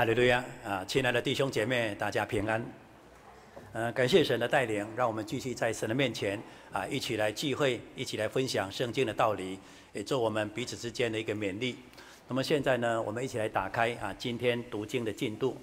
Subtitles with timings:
[0.00, 0.82] 哈利路亚啊！
[0.88, 2.64] 亲爱的弟兄姐妹，大家平安。
[3.74, 6.40] 呃，感谢神的带领，让我们继续在神的面前
[6.72, 9.58] 啊，一起来聚会，一起来分享圣经的道理，
[9.92, 11.76] 也做我们彼此之间的一个勉励。
[12.28, 15.54] 那么现在呢，我们一起来打开啊，今天读经的进度。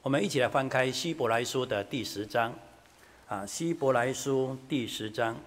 [0.00, 2.54] 我们一起来翻开希伯来书的第十章
[3.28, 5.38] 啊，希伯来书第十章，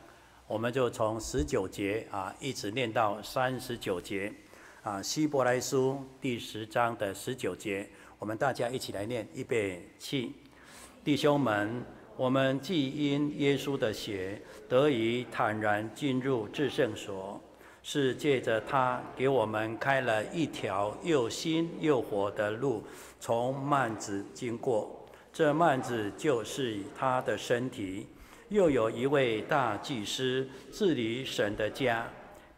[0.45, 4.31] 我们就从十九节啊，一直念到三十九节
[4.83, 7.89] 啊，希伯来书第十章的十九节。
[8.19, 10.33] 我们大家一起来念，预备起，
[11.03, 11.83] 弟兄们，
[12.15, 17.39] 我们既因耶稣的血得以坦然进入至圣所，
[17.83, 22.83] 是借着他给我们开了一条又新又活的路，
[23.19, 25.05] 从幔子经过。
[25.31, 28.07] 这幔子就是他的身体。
[28.49, 32.07] 又有一位大祭司治理神的家，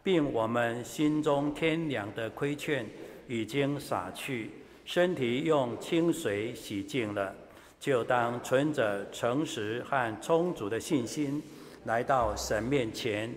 [0.04, 2.86] 并我们心中天良的亏欠
[3.26, 4.52] 已经洒去。
[4.92, 7.32] 身体用清水洗净了，
[7.78, 11.40] 就当存着诚实和充足的信心
[11.84, 13.32] 来到神面前，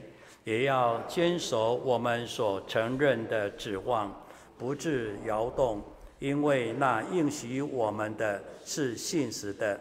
[0.46, 4.12] 也要坚守我们所承认的指望，
[4.58, 5.80] 不致摇动，
[6.18, 9.80] 因为那应许我们的是信实的。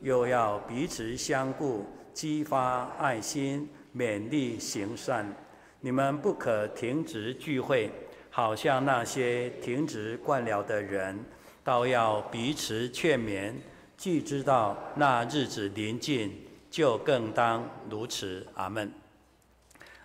[0.00, 5.32] 又要彼此相顾，激发爱心，勉励行善。
[5.78, 7.92] 你们不可停止聚会。
[8.34, 11.22] 好像那些停止惯了的人，
[11.62, 13.52] 倒要彼此劝勉。
[13.94, 16.32] 既知道那日子临近，
[16.70, 18.46] 就更当如此。
[18.54, 18.90] 阿门。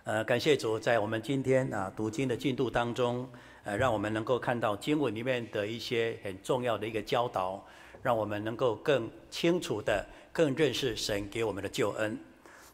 [0.04, 3.26] 呃，感谢主，在我们今天啊读经的进度当中，
[3.64, 7.66] 呃，让我们能够看到经文里面的一些很重要的一个教导，
[8.02, 12.18] 让我们能够更清楚的、更认识神给我们的救恩。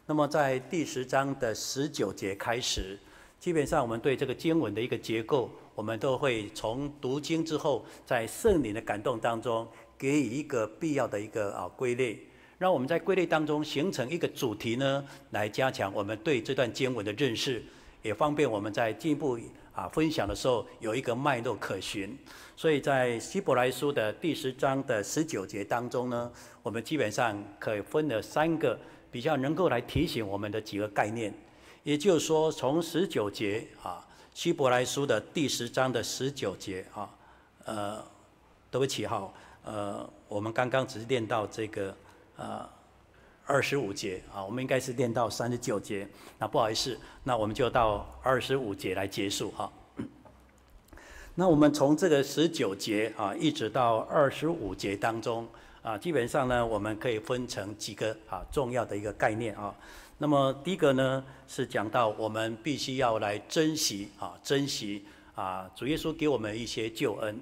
[0.05, 2.99] 那么，在第十章的十九节开始。
[3.45, 9.67] 基本上，我们对这个经文的一个结构，我们都会从读经之后，在圣灵的感动当中，
[9.99, 12.19] 给予一个必要的一个啊归类，
[12.57, 17.63] 让我们在归类当中形成一个主题呢，来加强我们对这段经文的认识，
[18.01, 19.37] 也方便我们在进一步
[19.75, 22.17] 啊分享的时候有一个脉络可循。
[22.55, 26.31] 所以在希伯来书的第十章的十九节当中呢，
[26.63, 28.75] 我们基本上可以分了三个
[29.11, 31.31] 比较能够来提醒我们的几个概念。
[31.85, 34.03] 也就是说，从十九节啊，
[34.33, 37.07] 希伯来书的第十章的十九节啊，
[37.63, 38.03] 呃，
[38.71, 39.31] 对不起哈，
[39.63, 41.95] 呃，我们刚刚只是念到这个
[42.37, 42.67] 呃
[43.45, 46.07] 二十五节啊，我们应该是念到三十九节，
[46.39, 49.71] 那不好意思，那我们就到二十五节来结束哈。
[51.35, 55.47] 那我们从这个十九节啊，一直到二十五节当中
[55.83, 59.71] 啊，基本上呢，我们可以分成几个啊重要的一个概念啊。
[60.17, 65.03] 那么第一个呢，是讲到我们必须要来珍惜啊，珍惜
[65.35, 67.37] 啊，主耶稣给我们一些救恩，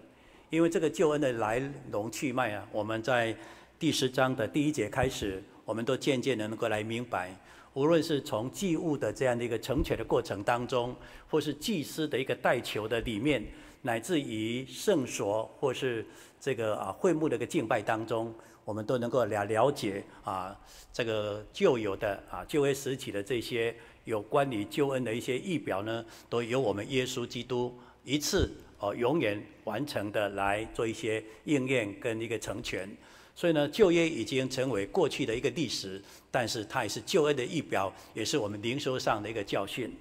[0.49, 3.37] 因为这个救恩的来龙去脉啊，我们在
[3.77, 7.37] 第十章的第一节开始，我们都渐渐的能够来明白，
[7.75, 10.95] 无论是从祭物的这样的一个成全的过程当中，
[11.29, 13.45] 或是祭司的一个代求的里面，
[13.83, 16.03] 乃至于圣所或是
[16.39, 18.33] 这个啊会幕的一个敬拜当中。
[18.65, 20.57] 我们都能够了了解啊，
[20.91, 23.75] 这个旧有的啊旧约时期的这些
[24.05, 32.89] 有关于救恩的一些预表呢，都由我们耶稣基督一次哦永远完成的来做一些应验跟一个成全。
[33.35, 39.91] 所以呢，旧约已经成为过去的一个历史，但是它也是旧恩的预表，也是我们灵修上的一个教训。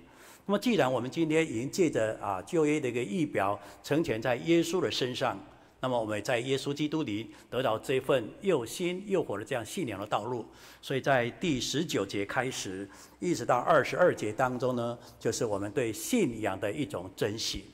[0.44, 5.39] 那么，既然我们今天已经借着啊旧约的一个预表成全在耶稣的身上。
[5.84, 10.47] 那么我们在耶稣基督里得到这份又新又活的这样信仰的道路，
[10.81, 12.88] 所以在第十九节开始，
[13.19, 17.65] 一直到二十二节当中呢，就是我们对信仰的一种珍惜。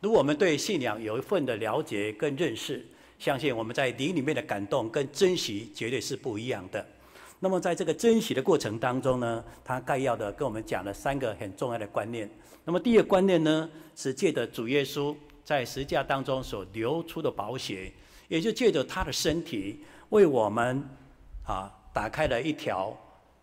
[0.00, 2.86] 如果我们对信仰有一份的了解跟认识，
[3.18, 6.86] 相信我们在灵里面的感动跟珍惜绝对是不一样的。
[7.40, 12.30] 那么在这个珍惜的过程当中呢，他概要的跟我们讲了三个很重要的观念。
[12.64, 15.12] 那么第一个观念呢，是借着主耶稣。
[15.50, 17.92] 在十架当中所流出的宝血，
[18.28, 19.80] 也就借着他的身体
[20.10, 20.80] 为我们
[21.44, 22.96] 啊打开了一条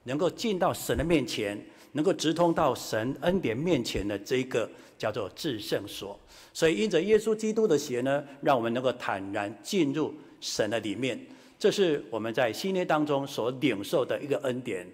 [0.04, 1.62] 能够进到神的面前，
[1.92, 6.18] 能够直通到神恩典面前的这一个叫做至圣所。
[6.54, 11.20] 所以因着耶稣基督的血呢，让我们能够坦然进入神的里面。
[11.60, 14.88] 这是我们在新约当中所领受的一个恩典。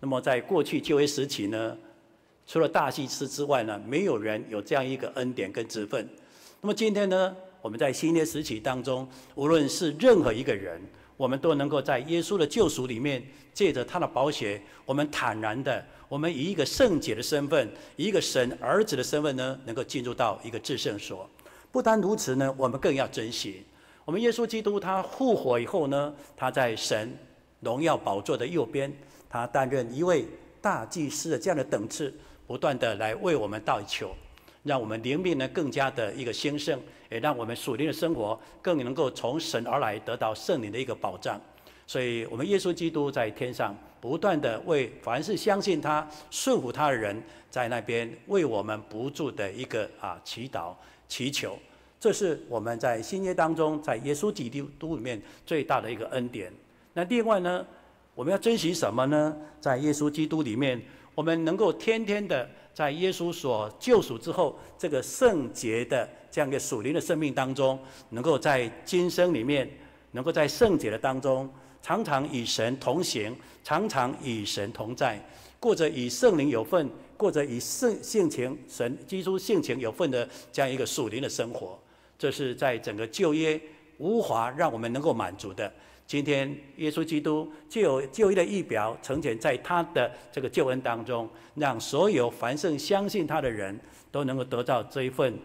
[0.00, 1.76] 那么在过去旧约时期呢，
[2.46, 6.08] 除了大祭司之外呢，没有人有这样一个恩典跟职分。
[6.64, 10.80] 那么今天呢，我们在新约时期当中，无论是任何一个人，
[11.14, 13.22] 我们都能够在耶稣的救赎里面，
[13.52, 21.28] 借着他的宝血，我们坦然的，我们以一个圣洁的身份，以一个神儿子的身份呢，能够进入到一个至圣所。
[21.70, 23.62] 不单如此呢，我们更要珍惜。
[24.06, 27.14] 我们耶稣基督他复活以后呢，他在神
[27.60, 28.90] 荣耀宝座的右边，
[29.28, 30.24] 他担任一位
[30.62, 32.14] 大祭司的这样的等次，
[32.46, 34.14] 不断的来为我们代求，
[34.64, 36.78] 让我们灵命呢更加的一个兴盛，
[37.10, 41.40] 也让我们属灵的生活更能够从神而来得到圣灵的一个保障。
[41.86, 50.72] 所以，我们耶稣基督在天上不断的为凡是相信他、顺服他的人，在那边为我们不住的一个啊祈祷、
[51.06, 51.58] 祈求。
[52.00, 56.50] 这是我们在新约当中，在耶稣基督里面最大的一个恩典。
[56.94, 57.66] 那另外呢，
[58.14, 59.36] 我们要珍惜什么呢？
[59.60, 60.80] 在耶稣基督里面，
[61.14, 67.78] 我们能够天天的在耶稣所救赎之后，这个圣洁的这样一个属灵的生命当中，
[68.10, 69.70] 能够在今生里面，
[70.10, 71.48] 能够在圣洁的当中，
[71.80, 75.24] 常常与神同行，常常与神同在，
[75.60, 81.78] 过着与圣灵有份，过着与圣性情神基督性情有份的这样一个属灵的生活。
[82.18, 83.60] 这是在整个旧约
[83.98, 85.72] 无法让我们能够满足的。
[86.06, 93.78] 今天耶稣基督就有旧约的预表呈现在他的这个救恩当中，让所有凡圣相信他的人
[94.12, 95.36] 都能够得到这一份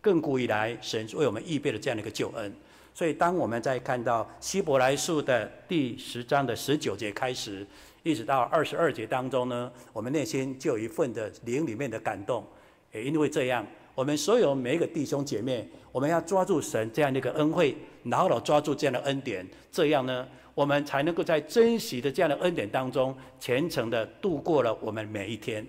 [0.00, 2.54] 更古以来神为我们预备的这样的一个救恩。
[2.94, 7.66] 所以，当我们在看到希伯来书的第十章的十九节开始，
[8.04, 12.46] 一直到二十二节当中呢，我们内心就有一份的灵里面的感动。
[12.92, 13.66] 也因为这样。
[13.96, 17.76] 我们所有每一个弟兄姐妹，我们要抓住神这样的一个恩惠，
[18.06, 25.64] 牢牢抓住这样的恩典，这样呢，我们才能够在珍惜的这样的恩典当中，虔诚的度过了我们每一天。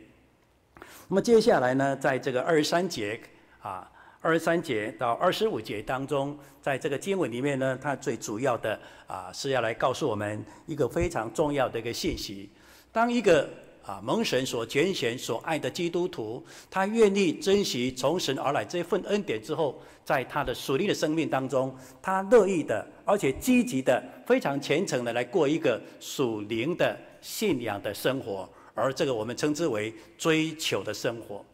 [1.07, 3.21] 那么接下来呢，在这个二十三节
[3.61, 3.87] 啊，
[4.19, 12.49] 二十三节到二十五节当中，在这个经文里面呢，它最主要的啊是要来告诉我们一个非常重要的一个信息，
[12.91, 13.47] 当一个。
[13.85, 21.71] 啊，蒙神所拣选、所爱的基督徒，他愿意珍惜从神而来这份恩典之后，在他的属灵的生命当中，
[22.01, 31.45] 他乐意的，而且积极的、非常虔诚的来过一个属灵的信仰的生活，而这个我们称之为追求的生活。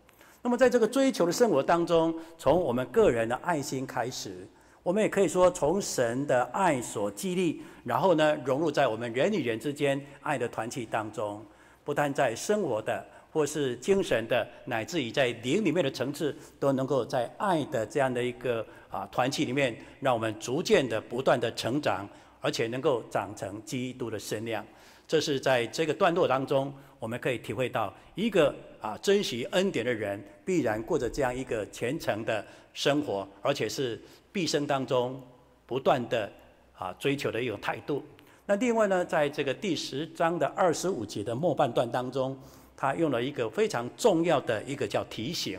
[0.41, 4.47] 那么，在这个追求的生活当中，从我们个人的爱心开始，
[4.83, 11.45] 我们也可以说从神的爱所激励，然后呢，融入在我们人与人之间爱的团契当中。
[11.83, 22.07] 不但在生活的，或是精神的，乃至于在灵里面的层次，都能够在爱的这样的一个啊团契里面，让我们逐渐的不断的成长，
[22.39, 24.65] 而且能够长成基督的身量。
[25.07, 33.99] 这是在这个段落当中，我们可以体会到一个啊珍惜恩典的人，必然过着这样一个虔诚的生活，而且是
[34.31, 35.21] 毕生当中
[35.65, 36.31] 不断的
[36.77, 38.03] 啊追求的一种态度。
[38.51, 42.37] 那另外呢，在这个第十章的二十五节的末半段当中，
[42.75, 45.57] 他用了一个非常重要的一个叫提醒。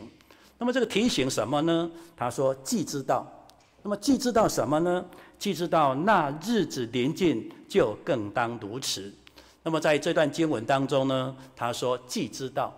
[0.59, 1.89] 那么这个提醒什么呢？
[2.15, 3.25] 他说：“既知道，
[3.81, 5.03] 那么既知道什么呢？
[5.39, 9.11] 既知道那日子临近，就更当如此。”
[9.63, 12.71] 那么在这段经文当中呢，他说：“既知道，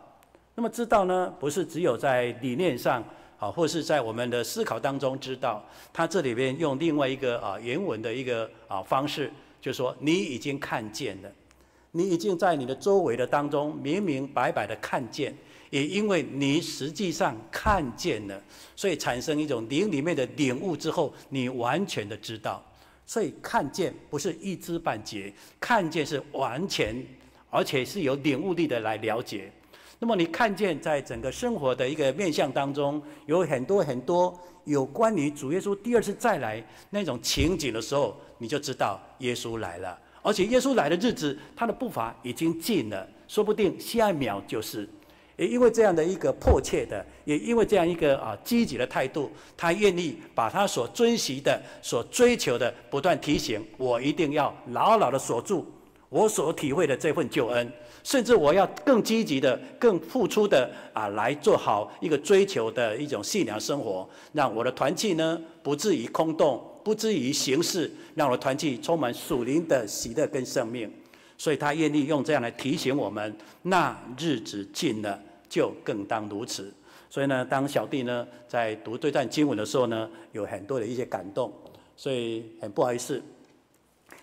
[0.55, 3.03] 那么知道呢，不是只有在理念上
[3.37, 5.61] 啊，或是在我们的思考当中知道。
[5.91, 9.29] 他这里边用另外一个啊原文的一个啊方式。”
[9.65, 11.31] 就说，你已经看见了，
[11.89, 15.35] 你已经在你的周围的当中明明白白的看见，
[15.71, 18.39] 也因为你实际上看见了，
[18.75, 22.63] 所以产生一种灵里面的领悟之后，你完全的知道。
[23.07, 27.03] 所以看见不是一知半解，看见是完全，
[27.49, 29.51] 而且是有领悟力的来了解。
[29.97, 38.15] 那么你看见在整个生活的一个面向当中，有很多很多有关于主耶稣第二次再来那种情景的时候。
[38.37, 44.87] 你就知道耶稣来了，而且耶稣来的日子，他的步伐已经近了，说不定下一秒就是。
[45.37, 55.65] 也因为这样的一个迫切的，也因为这样一个啊积极的态度，他愿意把他所珍惜的、所追求的，不断提醒我，一定要牢牢的锁住
[56.07, 57.69] 我所体会的这份救恩，
[58.01, 66.63] 甚至我要更积极的、更付出的啊，来做好一个追求的一种信仰生活，让我的团契呢不至于空洞。
[66.85, 70.87] 不至于形式，让我团契充满属灵的喜乐跟生命，
[71.35, 76.71] 所以他愿意用这样来提醒我们，那日子近了，就更当如此。
[77.09, 81.51] 所以呢，当小弟呢在读这段经文的时候呢，有很多的一些感动，
[81.97, 83.19] 所以很不好意思，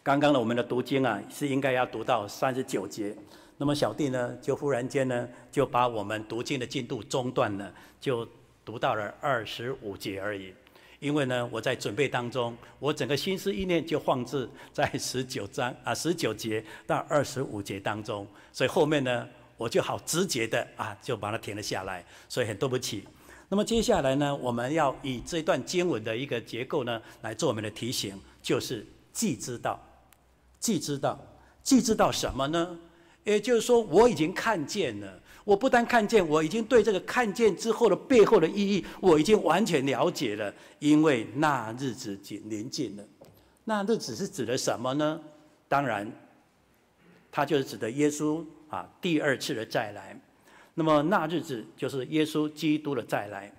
[0.04, 3.12] 刚刚呢我们的读经啊是应该要读到三十九节，
[3.58, 8.24] 那么小弟呢就忽然间呢就把我们读经的进度中断了，就
[8.64, 10.54] 读到了二十五节而已。
[11.02, 23.02] 因为呢，我在准备当中，我整个心思意念就放置在十九章啊十九节到二十五节当中，所以后面呢，我就好直接的啊就把它停了下来，所以很对不起。
[23.48, 29.84] 那么接下来呢，我们要以这段经文的一个结构呢，来做我们的提醒，就是既知道，
[30.60, 31.18] 既知道，
[31.64, 32.78] 既知道什么呢？
[33.24, 35.20] 也就是说，我已经看见了。
[35.44, 40.54] 我不但看见，我已经对这个看见之后的背后的意义，我已经完全了解了。
[40.78, 43.04] 因为那日子近临近了，
[43.64, 45.20] 那日子是指的什么呢？
[45.66, 46.08] 当然，
[47.30, 50.16] 它就是指的耶稣啊第二次的再来。
[50.74, 53.52] 那么那日子就是耶稣基督的再来。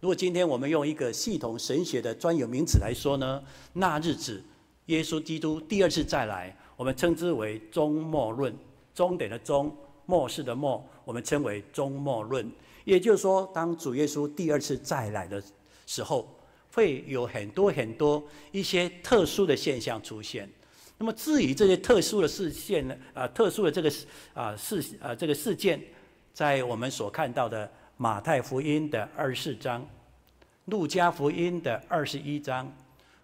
[0.00, 3.42] 如果今天我们用一个系统神学的专有名词来说呢，
[3.72, 4.42] 那日子
[4.86, 8.52] 耶稣基督第二次再来，我们称之为终末论，
[8.92, 9.72] 终点的终。
[10.10, 12.46] 末世的末，我们称为终末论。
[12.84, 15.42] 也就是说，当主耶稣第二次再来的
[15.86, 16.28] 时候，
[16.74, 18.22] 会有很多很多
[18.52, 20.46] 一些特殊的现象出现。
[20.98, 22.94] 那么，至于这些特殊的事件呢？
[23.14, 23.90] 啊，特殊的这个
[24.34, 25.80] 啊事啊这个事件，
[26.34, 29.88] 在我们所看到的马太福音的二十四章、
[30.66, 32.70] 路加福音的二十一章，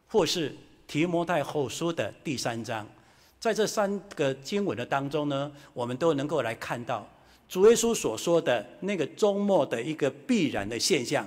[0.09, 2.89] 或是提摩太后书的第三章。
[3.39, 7.07] 在这三个经文的当中呢，我们都能够来看到
[7.49, 11.27] 主耶稣所说的那个周末的一个必然的现象，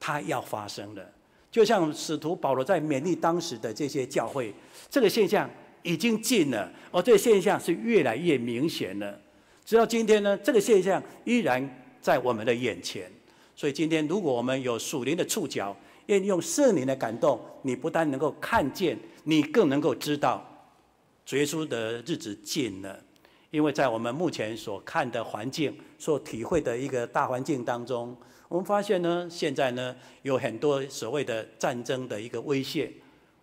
[0.00, 1.12] 它要发生了。
[1.50, 4.52] 就像使徒保罗在勉励当时的这些教会，
[4.88, 5.48] 这个现象
[5.82, 9.20] 已经近了，而这个现象是越来越明显了。
[9.64, 13.10] 直到今天呢，这个现象依然在我们的眼前。
[13.54, 20.42] 所以今天，如果我们有属灵的触角，愿用圣灵的感动，你不但能够看见，你更能够知道。
[21.24, 22.98] 主耶稣的日子近了，
[23.52, 28.16] 因为在我们目前所看的环境、所体会的一个大环境当中，
[28.48, 32.90] 我们发现呢，现在呢有很多所谓的战争的一个威胁，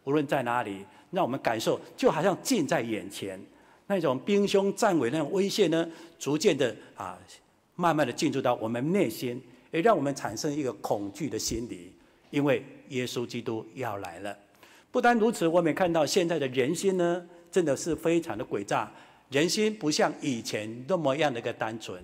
[0.06, 3.40] 无论在哪里，让我们感受就好像近在眼前，
[3.86, 5.88] 那种兵凶战危那种威胁呢，
[6.18, 7.16] 逐渐的啊，
[7.76, 9.40] 慢慢的进入到我们内心，
[9.70, 11.94] 也让我们产生一个恐惧的心理，
[12.32, 14.36] 因为耶稣基督要来了。
[14.90, 17.24] 不单如此，我们也看到现在的人心呢。
[17.52, 18.92] 真的是非常的诡诈，
[19.30, 22.04] 人心不像以前那么样的一个单纯，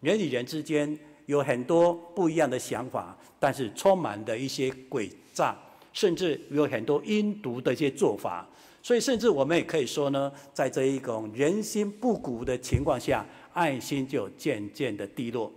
[0.00, 5.56] 人与人之间有很多不一样的想法，但是充满的一些诡诈，
[5.92, 8.44] 甚至有很多阴毒的一些做法，
[8.82, 15.52] 所以甚至我们也可以说呢，在这一种人心不古的情况下，爱心就渐渐的低落。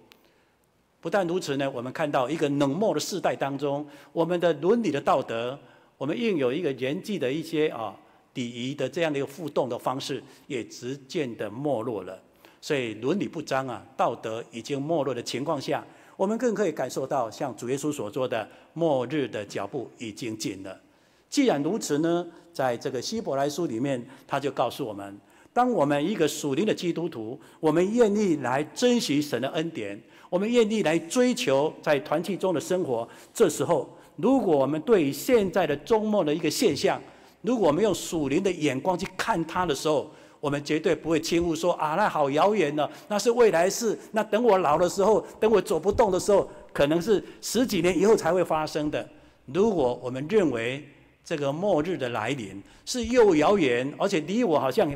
[1.01, 3.83] 不但如此呢，我们看到一个冷漠的世代当中，
[4.13, 5.57] 我们的伦理的道德，
[5.97, 7.97] 我们应有一个人际的一些啊。
[8.37, 12.21] 礼仪的这样的一个互动的方式也逐渐的没落了，
[12.61, 15.83] 所以伦理不彰啊，道德已经没落的情况下，
[16.15, 20.79] 我们更可以感受到，像主耶稣所说的，末日的脚步已经近了。
[21.27, 25.17] 既然如此呢，在这个希伯来书里面，他就告诉我们，
[25.51, 37.01] 当我们一个属灵的基督徒，我们愿意来珍惜神的恩典，我们愿意来追求在团契中的生活，这时候，如果我们对现在的周末的一个现象，
[37.47, 40.11] 如果我们用属灵的眼光去看它的时候，
[40.41, 43.97] 我们绝对不会轻忽说啊，那好遥远呢，那是未来事。
[44.11, 49.09] 那等我老的时候，等我走不动的时候，可能是十几年以后才会发生的。
[49.45, 50.85] 如果我们认为
[51.23, 54.91] 这个末日的来临是又遥远，而且离我好像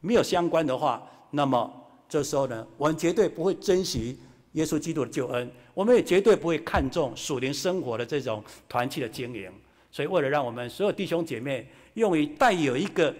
[0.00, 1.68] 没有相关的话，那么
[2.08, 4.16] 这时候呢，我们绝对不会珍惜
[4.52, 9.50] 耶稣基督的救恩，我们也绝对不会看重属灵生活的这种团契的经营。
[9.92, 13.14] 所以，为了让我们所有弟兄姐妹用于带有一个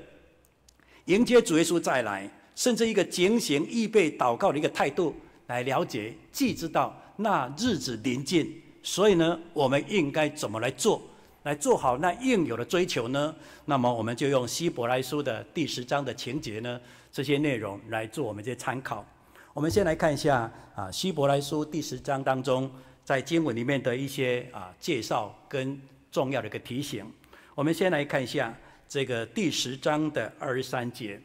[1.07, 5.15] 迎接主耶稣再来，甚至一个警醒、预备、祷告的一个态度
[5.49, 11.03] 来了解，既知道那日子临近，所以呢，我们应该怎么来做，
[11.43, 13.35] 来做好那应有的追求呢？
[13.65, 19.05] 那么，我们就用希伯来书的第十章的情节呢，这些内容来做我们这些参考。
[19.53, 22.71] 我们先来看一下啊，希伯来书第十章当中，
[23.05, 25.81] 在经文里面的一些啊介绍跟。
[26.12, 27.07] 重要的一个提醒，
[27.57, 28.54] 我们先来看一下
[28.88, 31.21] 这个第十章的二十三节，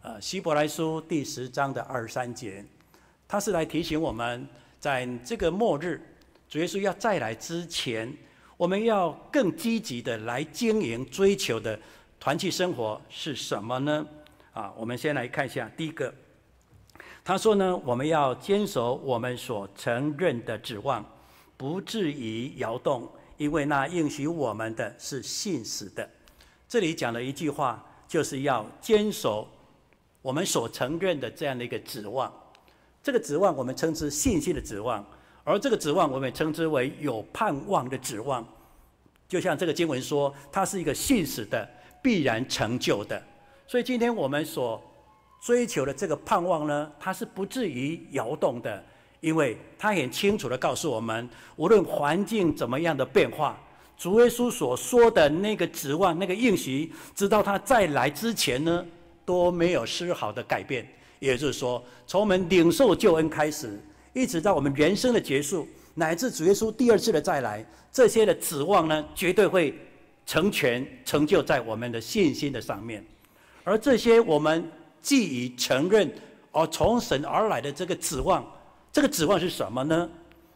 [0.00, 2.64] 呃，希伯来书第十章的二十三节，
[3.28, 4.48] 它是来提醒我们，
[4.80, 6.00] 在这个末日，
[6.48, 8.10] 主耶稣要再来之前，
[8.56, 11.78] 我们要更积极的来经营、追求的
[12.18, 14.06] 团契生活是什么呢？
[14.54, 16.12] 啊，我们先来看一下第一个，
[17.22, 21.04] 他说呢，我们要坚守我们所承认的指望，
[21.58, 23.06] 不至于摇动。
[23.38, 26.06] 因为那应许我们的是信实的，
[26.68, 29.48] 这里讲了一句话，就是要坚守
[30.20, 32.30] 我们所承认的这样的一个指望。
[33.02, 35.02] 这个指望我们称之信心的指望，
[35.44, 38.46] 而这个指望我们称之为有盼望的指望。
[39.28, 41.66] 就像这个经文说，它是一个信实的、
[42.02, 43.22] 必然成就的。
[43.66, 44.82] 所以今天我们所
[45.40, 48.84] 追求的这个盼望呢，它是不至于摇动的，
[49.20, 53.58] 因为他很清楚地告诉我们，无论环境怎么样的变化，
[53.96, 58.84] 主耶稣所说的那个指望、那个应许，直到他再来之前呢，
[59.24, 60.86] 都没有丝毫的改变。
[61.18, 63.80] 也就是说，从我们领受救恩开始，
[64.12, 69.76] 一直到我们人生的结束，乃至主耶稣第二次的再来，这些的指望呢，绝对会
[70.26, 73.04] 成全、成就在我们的信心的上面。
[73.64, 74.70] 而这些我们
[75.02, 76.08] 既已承认。
[76.50, 78.44] 而从神而来的这个指望，
[78.92, 80.10] 这个指望是什么呢？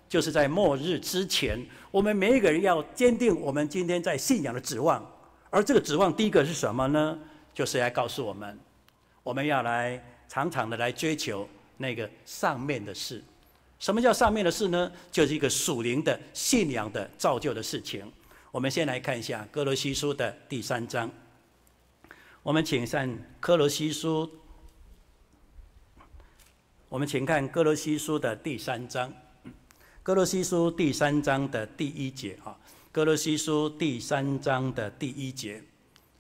[0.09, 1.59] 就是在末日之前，
[1.91, 5.03] 我们每一个人要坚定我们今天在信仰的指望。
[5.49, 7.19] 而这个指望，第一个是什么呢？
[7.55, 8.59] 就是来告诉我们，
[9.23, 11.49] 我们要来常常的来追求
[11.79, 13.23] 那个上面的事。
[13.79, 14.93] 什么叫上面的事呢？
[15.11, 18.05] 就是一个属灵的信仰的造就的事情。
[18.51, 21.11] 我们先来看一下哥罗西书的第三章。
[22.43, 24.31] 我们请上哥罗西书。
[26.93, 29.09] 我们请看《哥罗西书》的第三章，
[30.03, 32.55] 《哥罗西书》第三章的第一节啊，
[32.93, 35.63] 《哥罗西书》第三章的第一节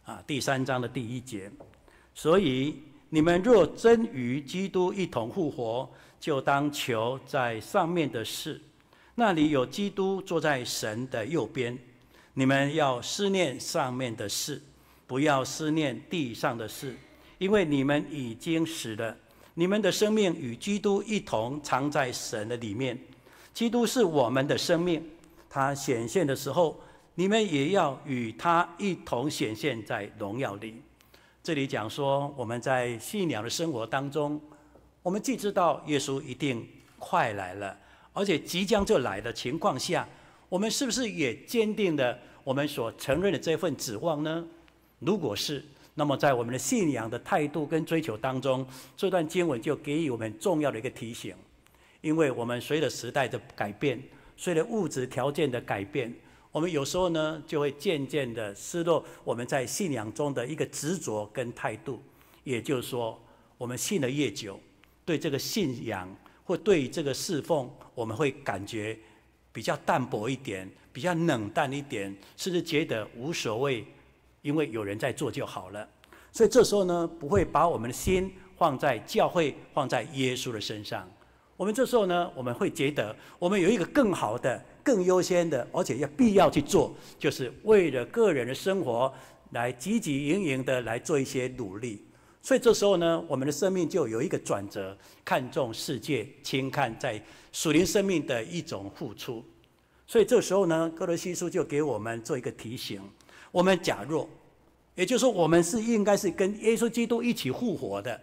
[0.06, 1.52] 啊，第三章的第一节。
[2.14, 2.74] 所以
[3.10, 5.86] 你们若真与基督一同复活，
[6.18, 8.58] 就当求在上面的事，
[9.16, 11.78] 那里有基督坐在神的右边。
[12.32, 14.62] 你们要思念上面的事，
[15.06, 16.96] 不要思念地上的事，
[17.36, 19.14] 因为你们已经死了。
[19.54, 22.98] 你们的生命与基督一同藏在神的里面，
[23.52, 25.04] 基督是我们的生命，
[25.50, 26.80] 他显现的时候，
[27.14, 30.80] 你们也要与他一同显现在荣耀里。
[31.42, 34.40] 这里讲说，我们在信仰的生活当中，
[35.02, 36.66] 我们既知道耶稣一定
[36.98, 37.76] 快来了，
[38.14, 40.08] 而且即将就来的情况下，
[40.48, 44.46] 我们是不是也坚定了我们所承认的这份指望呢？
[45.00, 45.62] 如果是，
[45.94, 51.34] 那么，在我们的信仰的态度跟追求当中，这段经文就给予我们重要的一个提醒，
[52.00, 54.02] 因为我们随着时代的改变，
[54.34, 56.10] 随着物质条件的改变，
[56.50, 62.02] 我们有时候呢就会渐渐的失落我们在信仰中的一个执着跟态度。
[62.42, 63.22] 也就是说，
[63.58, 64.58] 我们信的越久，
[65.04, 66.08] 对这个信仰
[66.42, 68.98] 或对这个侍奉，我们会感觉
[69.52, 73.84] 比较淡薄一点，比较冷淡一点，甚至觉得无所谓。
[74.42, 75.88] 因为有人在做就好了，
[76.32, 81.08] 所以这时候呢，不会把我们的心放在教会、放在耶稣的身上。
[81.56, 89.12] 我们这时候呢，我们会觉得我们有一个更好的、更优先的，而且要必要去做，就是为了个人的生活
[89.50, 92.04] 来汲汲营营的来做一些努力。
[92.40, 99.44] 所以这时候呢，我们的生命就有一个转折，看重世界，轻看在属灵生命的一种付出。
[100.08, 103.00] 所以这时候呢，歌罗西书就给我们做一个提醒。
[103.52, 104.28] 我们假若，
[104.96, 108.20] 也就是说，我们是应该是跟耶稣基督一起复活的，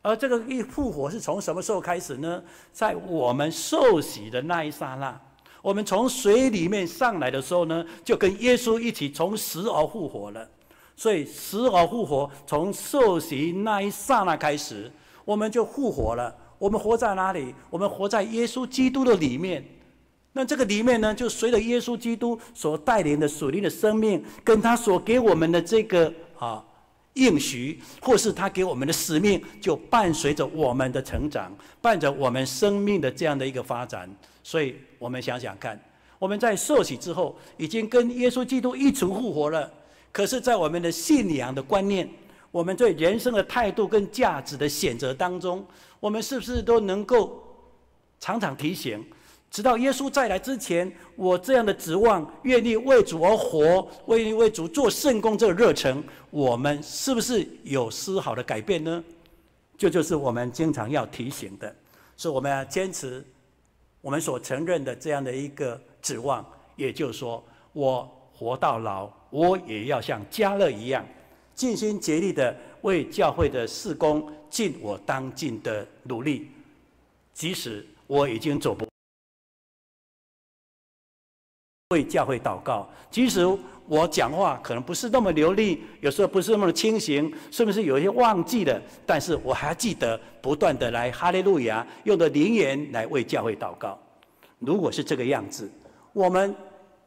[0.00, 2.42] 而这个一复活是从什么时候开始呢？
[2.72, 5.20] 在我们受洗的那一刹那，
[5.60, 10.48] 我们从水里面上来的时候呢，就跟耶稣一起从死而复活了。
[10.96, 14.90] 所以死而复活，从受洗那一刹那开始，
[15.24, 16.34] 我们就复活了。
[16.58, 17.54] 我们活在哪里？
[17.70, 19.64] 我们活在耶稣基督的里面。
[20.32, 26.64] 那这个里面呢，就随着耶稣基督所带领的属灵的生命，跟他所给我们的这个啊
[27.14, 34.08] 应许，或是他给我们的使命，就伴随着我们的成长，伴着我们生命的这样的一个发展。
[34.44, 35.78] 所以我们想想看，
[36.18, 39.68] 我们在受洗之后，已经跟耶稣基督一同复活了。
[40.12, 42.08] 可是，在我们的信仰的观念，
[42.52, 45.66] 我们对人生的态度跟价值的选择当中，
[45.98, 47.42] 我们是不是都能够
[48.20, 49.04] 常常提醒？
[49.50, 59.02] 直到耶稣再来之前，我这样的指望，愿意为主而活，愿意为主做圣工，这个热忱，我们是不是有丝毫的改变呢？
[59.76, 61.74] 这就，是我们经常要提醒的，
[62.16, 63.24] 是我们要坚持
[64.00, 66.44] 我们所承认的这样的一个指望。
[66.76, 71.04] 也就是说，我活到老，我也要像加勒一样，
[71.54, 76.48] 尽心竭力的为教会的事工尽我当尽的努力，
[77.34, 78.89] 即使我已经走不。
[81.90, 83.44] 为教会祷告，即使
[83.88, 88.80] 我讲话可能不是那么流利，有时候不是那么的清醒，是不是有些忘记了？
[89.04, 93.98] 但是我还记得不断的来哈利路亚，用的灵言来为教会祷告。
[94.60, 95.68] 如果是这个样子，
[96.12, 96.54] 我们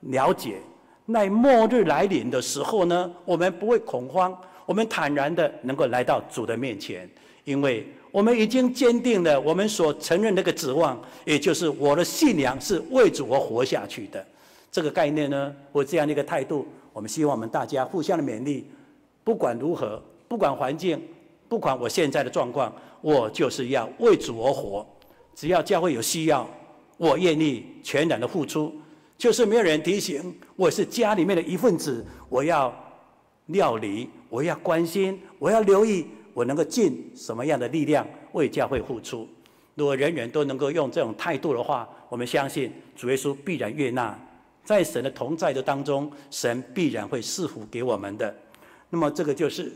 [0.01, 0.57] 了解，
[1.05, 7.09] 那末日来临的时候呢，我们不会恐慌，我们坦然的能够来到主的面前，
[7.45, 14.27] 因为我们已经坚定了我们所承认那个指望，也就是我的信仰是为主而活下去的。
[14.73, 18.65] 这个概念呢，或这样的一个态度，我们希望我们大家互相的勉励。
[19.23, 20.99] 不管如何，不管环境，
[21.47, 24.83] 不管我现在的状况，我就是要为主而活。
[25.35, 26.49] 只要教会有需要，
[26.97, 28.73] 我愿意全然的付出。
[29.15, 32.73] 就是没有人提醒，我是家里面的一份子，我要
[33.45, 39.27] 料理，我要关心，我要留意，我能够尽什么样的力量为教会付出。
[39.75, 44.19] 如果人人都能够用这种态度的话，我们相信主耶稣必然悦纳，
[44.63, 48.33] 在神的同在的当中，神必然会赐福给我们的。
[48.89, 49.71] 那么这个就是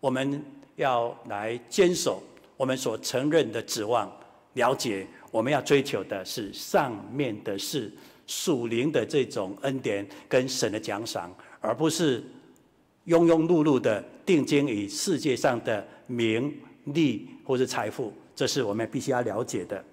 [0.00, 0.42] 我们
[0.76, 2.22] 要来坚守
[2.56, 4.10] 我们所承认的指望，
[4.54, 7.92] 了解我们要追求的是上面的事，
[8.26, 12.20] 属灵的这种恩典跟神的奖赏，而不是
[13.06, 16.52] 庸庸碌碌的定睛于世界上的名
[16.84, 18.12] 利或是财富。
[18.34, 19.84] 这是我们必须要了解的，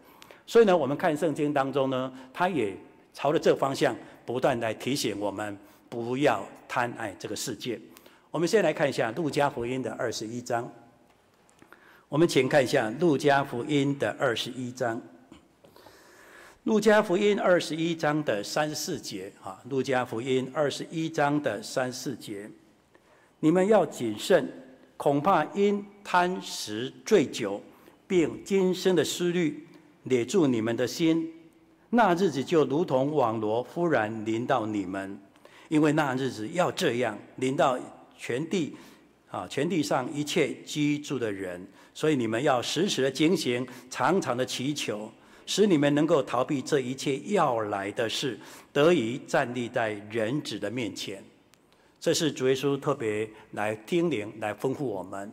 [0.48, 2.74] 所以呢，我们看圣经当中呢，他也
[3.14, 3.94] 朝着这个方向
[4.30, 5.58] 不断来提醒我们，
[5.90, 7.82] 不要贪爱这个世界。
[8.30, 10.72] 我们先来看一下路加福音的二十一章，
[12.08, 15.02] 我们请看一下路加福音的二十一章，
[16.66, 22.48] 路加福音二十一章的三四节啊，路加福音二十一章的三四节，
[23.40, 24.48] 你们要谨慎，
[24.96, 27.60] 恐怕因贪食醉酒。
[28.08, 29.68] 并今生的思虑
[30.04, 31.34] 捏住你们的心，
[31.90, 35.20] 那日子就如同网罗忽然临到你们，
[35.70, 37.80] 因为那日子要这样临到
[38.18, 38.76] 全地，
[39.30, 45.12] 啊，全地上一切居住的人，所以你们要时时的警醒，常常的祈求，
[45.46, 48.40] 使你们能够逃避这一切要来的事，
[48.72, 51.24] 得以站立在人子的面前。
[52.00, 55.32] 这是主耶稣特别来叮咛、来吩咐我们。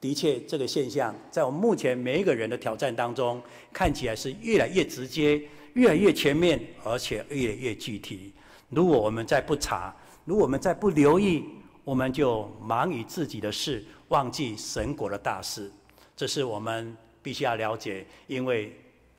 [0.00, 3.42] 的确，这个现象在我们目前每一个人的挑战当中，
[3.72, 5.42] 看起来是越来越直接、
[5.76, 8.32] 越来越全面，而且越来越具体。
[8.70, 11.44] 如果我们再不查，如果我们再不留意，
[11.84, 15.70] 我们就忙于自己的事，忘记神国的大事。
[16.16, 18.74] 这是我们必须要了解，因为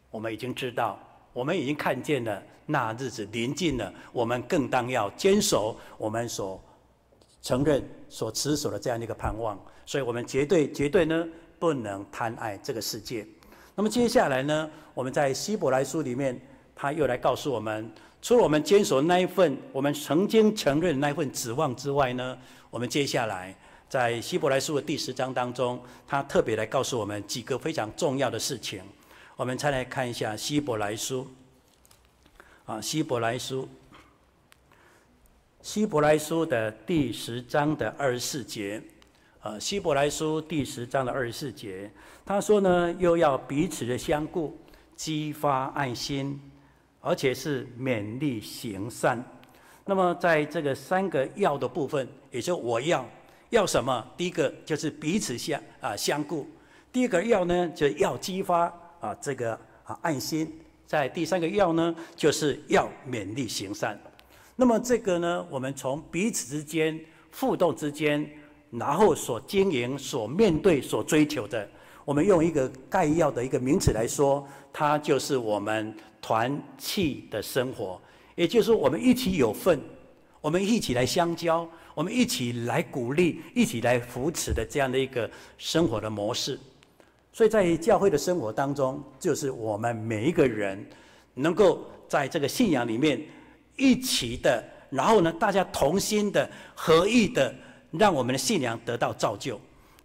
[0.10, 1.00] 我们已经知道，
[1.32, 6.60] 我们已经看见了那日子临近了，我们更当要坚守我们所
[7.44, 9.64] 承认、所持守的这样的一个盼望。
[9.86, 11.24] 所以我们绝对绝对呢
[11.60, 13.28] 不能贪爱这个世界。
[13.80, 16.36] 那么接下来呢，我们在希伯来书里面，
[16.76, 17.88] 他又来告诉我们，
[18.24, 22.36] 除了我们坚守那一份我们曾经承认那一份指望之外呢，
[22.72, 23.56] 我们接下来
[23.88, 28.82] 在希伯来书的第十章当中，他特别来告诉我们几个非常重要的事情。
[29.36, 31.28] 我们再来看一下希伯来书，
[32.66, 33.70] 啊，希伯来书，
[35.62, 38.82] 希伯来书的第十章的二十四节。
[39.48, 41.90] 呃，希伯来书第十章的二十四节，
[42.26, 44.58] 他说呢，又要彼此的相顾，
[44.94, 46.38] 激发爱心，
[47.00, 49.24] 而且是勉励行善。
[49.86, 53.10] 那么在这个三个要的部分，也就我要
[53.52, 54.06] 要什么？
[54.18, 56.46] 第一个就是彼此相啊相顾，
[56.92, 58.66] 第二个要呢，就要激发
[59.00, 63.98] 啊这个啊爱心，在第三个要呢，就是要勉励行善。
[64.58, 67.00] 那么这个呢，我们从彼此之间
[67.40, 68.30] 互动之间。
[68.72, 71.68] 然后所经营、所面对、所追求的，
[72.04, 78.00] 我们用一个概要的一个名词来说，它就是我们团契的生活，
[78.36, 79.80] 也就是我们一起有份，
[80.42, 86.60] 我们一起来相交，我们一起来鼓励、一起来扶持的这样的一个生活的模式。
[87.32, 90.86] 所以在教会的生活当中，就是我们每一个人
[91.34, 93.22] 能够在这个信仰里面
[93.78, 97.56] 一起的，然后呢，大家同心的、合意的。
[97.98, 99.60] 让我们的信仰得到造就，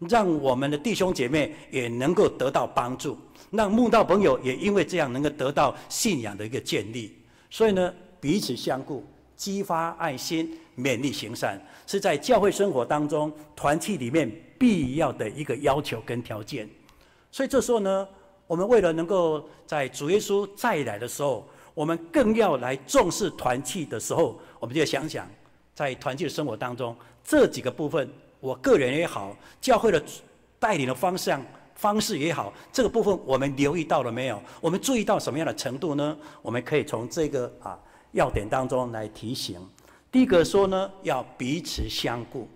[0.09, 3.17] 让我们的弟兄姐妹也能够得到帮助，
[3.51, 7.17] 让慕道朋友也因为这样能够得到信仰的一个建立。
[7.51, 9.05] 所以呢，彼此相顾，
[9.37, 16.69] 激发爱心，勉励行善，是在教会生活当中团契里面必要的一个要求跟条件。
[17.31, 18.09] 所以这时候呢，
[18.47, 25.29] 我们为了能够在主耶稣再来的时候，我们更要来重视团契的时候，我们就想想，
[25.75, 26.97] 在团契的生活当中。
[27.25, 28.09] 这几个部分，
[28.41, 30.03] 我个人也好，教会的
[30.59, 34.41] 带领的方向方式也好，这个部分我们留意到了没有？
[34.61, 36.17] 我们注意到什么样的程度呢？
[36.43, 37.79] 我们可以从这个啊
[38.13, 39.61] 要点当中来提醒。
[40.11, 42.49] 第一个说呢，要彼此相顾。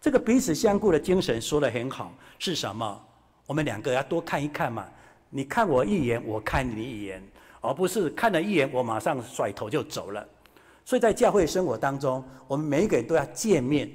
[0.00, 3.00] 这个彼此相顾的精神说得很好，是什么？
[3.46, 4.86] 我们两个要多看一看嘛。
[5.30, 7.22] 你看我一眼，我看你一眼，
[7.60, 10.26] 而不是看了一眼，我马上甩头就走了。
[10.88, 13.86] 所以在教会生活当中，我们每一个人都要见面。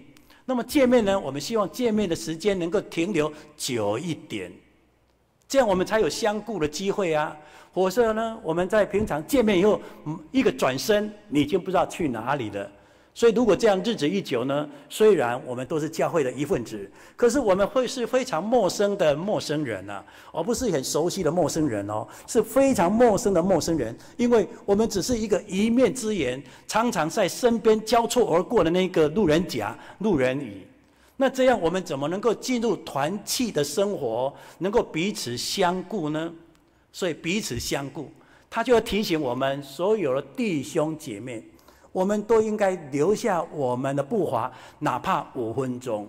[0.45, 4.51] 那么见面呢，我们希望见面的时间能够停留久一点，
[5.47, 7.36] 这样我们才有相顾的机会啊。
[7.73, 9.82] 否则呢，我们在平常见面以后，
[10.32, 12.71] 一个转身，你就不知道去哪里了。
[13.15, 30.65] 所以，如果这样日子一久呢，虽然我们都是教会的一份子，可是我们会是非常陌生的陌生人啊，而不是很熟悉的陌生人哦，是非常陌生的陌生人，因为我们只是一个一面之缘，常常在身边交错而过的那个路人甲、路人乙。
[31.15, 36.34] 那这样，我们怎么能够进入团契的生活，能够彼此相顾呢？
[36.91, 38.10] 所以，彼此相顾，
[38.49, 41.43] 他就要提醒我们所有的弟兄姐妹。
[41.93, 46.06] 我们都应该留下我们的步伐，哪怕五分钟。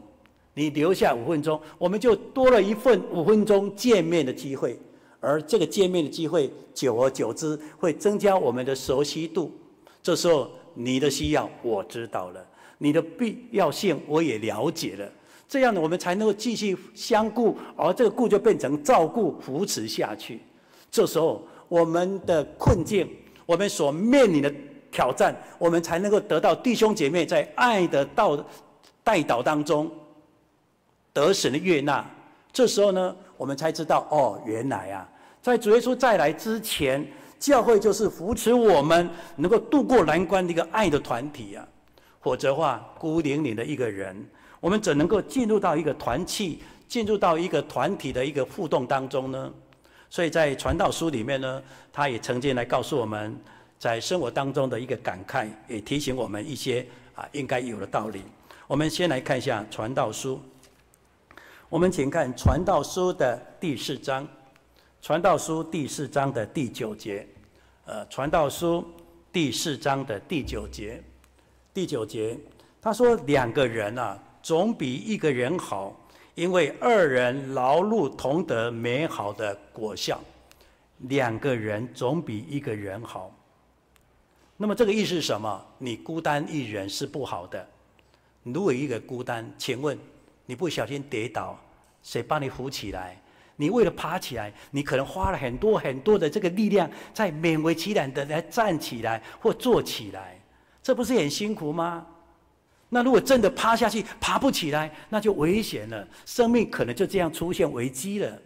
[0.54, 4.78] 你留下五分钟，我们就多了一份五分钟见面的机会。
[5.20, 9.52] 而这个见面的机会，久而久之会增加我们的熟悉度。
[10.02, 12.46] 这时候，你的需要我知道了，
[12.78, 15.10] 你的必要性我也了解了。
[15.48, 20.40] 这样呢，我们才能够继续相顾，而这个顾就变成照顾、扶持下去。
[20.90, 23.08] 这时候，我们的困境，
[23.44, 24.54] 我们所面临的。
[24.94, 28.38] 挑战，我们才能够得到弟兄姐妹在爱的道
[29.02, 29.90] 带导当中
[31.12, 32.08] 得神的悦纳。
[32.52, 35.08] 这时候呢，我们才知道哦，原来啊，
[35.42, 37.04] 在主耶稣再来之前，
[37.40, 41.66] 教会就是扶持我们能够度过难关的一个爱的团体啊。
[42.22, 44.16] 否则话，孤零零的一个人，
[44.60, 49.52] 我们怎能够进入到一个团契，进入到一个团体的一个互动当中呢？
[50.08, 51.60] 所以在传道书里面呢，
[51.92, 53.36] 他也曾经来告诉我们。
[53.84, 58.22] 在生活当中的一个感慨，也提醒我们一些啊应该有的道理。
[58.66, 60.40] 我们先来看一下《传道书》，
[61.68, 64.24] 我们请看《传道书》的第四章，
[65.02, 67.28] 《传道书》第四章的第九节。
[67.84, 68.80] 呃，《传道书》
[69.30, 71.02] 第四章的第九节，
[71.74, 72.38] 第九节
[72.80, 75.94] 他说：“两个人啊，总比一个人好，
[76.34, 80.18] 因为二人劳碌同得美好的果效。
[81.00, 83.30] 两个人总比一个人好。”
[84.56, 85.64] 那么这个意思是什么？
[85.78, 87.68] 你孤单一人是不好的。
[88.44, 89.98] 如果一个孤单，请问
[90.46, 91.58] 你不小心跌倒，
[92.02, 93.20] 谁帮你扶起来？
[93.56, 100.40] 你为了爬起来，你可能花了很多很多的这个力量，在勉为其难的来站起来或坐起来，
[100.82, 102.06] 这不是很辛苦吗？
[102.88, 108.38] 那如果真的趴下去爬不起来，那就危险了，生命可能就这样出现危机了。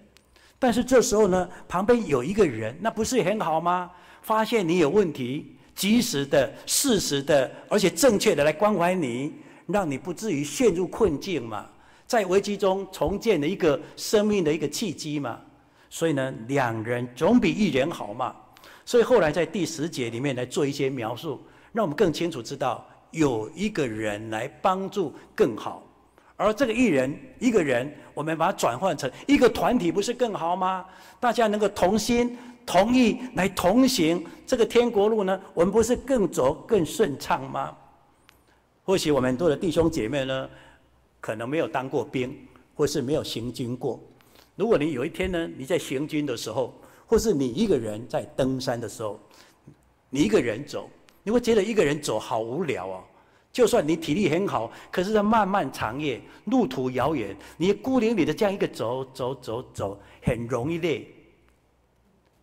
[0.59, 3.91] 但是这时候呢，旁边有一个人，那不是很好吗？
[4.23, 5.58] 发现你有问题。
[5.79, 9.33] 及时的、适时的，而且正确的来关怀你，
[9.67, 11.67] 让你不至于陷入困境嘛，
[12.05, 15.39] 在危机中重建了一个生命的一个契机嘛。
[15.89, 18.35] 所以呢，两人总比一人好嘛。
[18.85, 25.87] 所以后来在第十节里面来做一些描述，让我们更清楚知道有一个人来帮助更好，
[26.37, 30.85] 而这个一人一个人，我们把它转换成一个团体，不是更好吗？
[31.21, 32.37] 大家能够同心。
[32.69, 37.75] 同意来同行这个天国路呢，我们不是更走更顺畅吗？
[38.85, 40.51] 或许我们很多的弟兄姐妹呢，
[41.19, 42.37] 可能没有当过兵，
[42.75, 43.99] 或是没有行军过。
[44.55, 46.75] 如果你有一天呢，你在行军的时候，
[47.07, 49.19] 或是你一个人在登山的时候，
[50.11, 50.91] 你一个人走，
[51.23, 53.03] 你会觉得一个人走好无聊哦。
[53.51, 61.15] 就算你体力很好，可是在漫漫长夜，路途遥远，你孤零零的这样一个走走走走，很容易累。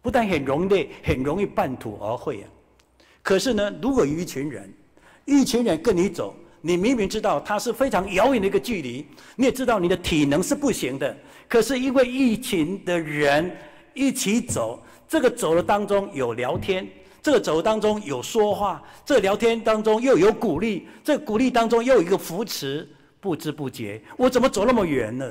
[0.06, 2.46] 不但很容易，很容易半途而废啊！
[3.24, 4.72] 可是呢，如果有一群人，
[5.26, 9.04] 一群人跟你走，你明明知道它是非常遥远的一个距离，
[9.36, 11.18] 你也知道你的体能是不行的，
[11.50, 13.52] 可是因为一群的人
[13.96, 16.88] 一起走，这个走的当中有聊天，
[17.20, 22.88] 这个走当中有说话，这聊天当中又有鼓励，这鼓励当中又有一个扶持，
[23.20, 25.28] 不知不觉我怎么走那么远呢？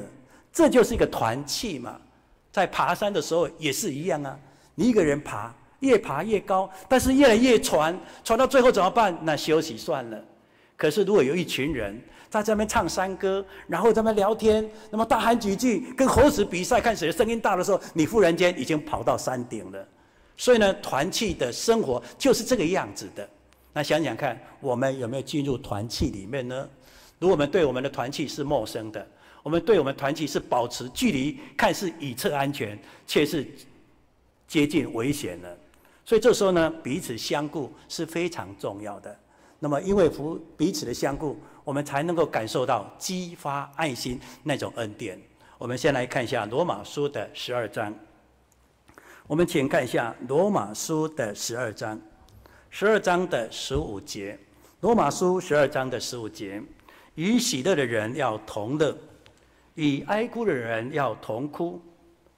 [0.52, 1.96] 这就是一个团契嘛，
[2.50, 4.37] 在爬山的时候也是一样啊。
[4.74, 9.16] 你一个人爬，越爬越高，但是越来越喘，喘到最后怎么办？
[9.22, 10.22] 那休息算了。
[10.76, 11.96] 可是如果有一群人
[12.28, 19.88] 在这边唱山歌，然后在那边聊天，那么大喊几句，跟猴子比赛，看谁的声音大的时候，你忽然间已经跑到山顶了。
[20.37, 23.28] 所以呢，团契的生活就是这个样子的。
[23.72, 26.68] 那想想看，我们有没有进入团契里面呢？
[27.20, 29.06] 如果我们对我们的团契是陌生的，
[29.44, 33.46] 我们对我们团契是保持距离，看似以策安全，却是。
[34.55, 35.59] 接近危险了，
[36.05, 39.19] 所以这时候呢，彼此相顾是非常重要的。
[39.59, 45.21] 那么，因为扶彼此的相顾，我们才能够感受到激发爱心那种恩典。
[45.59, 47.93] 我们先来看一下罗马书的十二章。
[49.27, 52.01] 我们请看一下罗马书的十二章，
[52.71, 54.38] 十二章的十五节。
[54.83, 56.62] 罗马书十二章的十五节：
[57.17, 58.97] 与喜乐的人要同乐，
[59.75, 61.83] 与哀哭的人要同哭，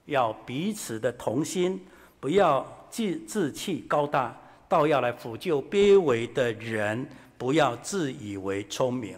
[0.07, 1.79] 要彼此的同心。
[2.27, 4.37] 不要自自气高大，
[4.69, 7.07] 倒要来辅救卑微的人，
[7.39, 9.17] 不要自以为聪明。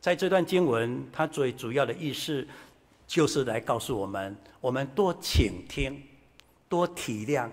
[0.00, 2.48] 在这段经文，它最主要的意思
[3.06, 6.02] 就是来告诉我们：我们多倾听，
[6.66, 7.46] 多体谅，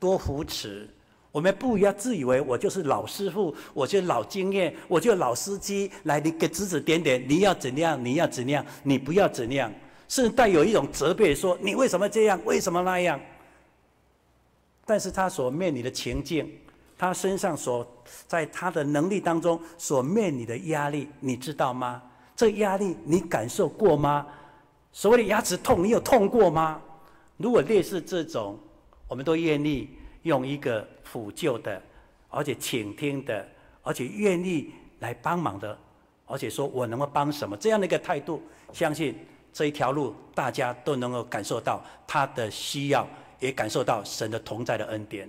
[0.00, 0.88] 多扶持。
[1.30, 9.70] 我们不要自以为我就是老师傅，我就老经验，我就老司机，来你给指指点点，你要怎样，你要怎样，你不要怎样，
[10.08, 13.20] 是带有一种责备，说你为什么这样，为什么那样？
[14.88, 16.50] 但是他所面临的情境，
[16.96, 17.86] 他身上所
[18.26, 22.02] 在他的能力当中所面临的压力，你知道吗？
[22.34, 24.26] 这压力你感受过吗？
[24.90, 26.80] 所谓的牙齿痛，你有痛过吗？
[27.36, 28.58] 如果类似这种，
[29.06, 29.90] 我们都愿意
[30.22, 30.88] 用一个。
[31.08, 31.80] 辅救的，
[32.28, 33.48] 而且倾听的，
[33.82, 35.74] 而且愿意来帮忙的，
[36.26, 39.18] 而且说我能够帮什么这样的一个态度，相信
[39.50, 43.08] 这一条路大家都能够感受到他的需要，
[43.40, 45.28] 也感受到神的同在的恩典，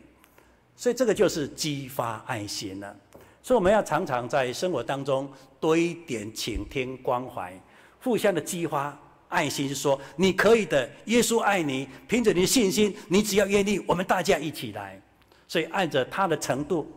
[0.76, 2.96] 所以这个就是激发爱心了。
[3.42, 7.54] 所以我们要常常在生活当中多一点倾听关怀，
[8.02, 8.98] 互相的激发
[9.30, 15.02] 爱心，是说你可以的，耶稣爱你，凭着你的信心，你只要愿意，我们大家一起来。
[15.48, 16.92] 所以按着他的程度，